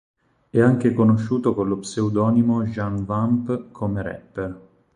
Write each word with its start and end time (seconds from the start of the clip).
È 0.49 0.59
anche 0.59 0.95
conosciuto 0.95 1.53
con 1.53 1.67
lo 1.67 1.77
pseudonimo 1.77 2.63
Jeune 2.63 3.05
Vamp 3.05 3.69
come 3.71 4.01
rapper. 4.01 4.59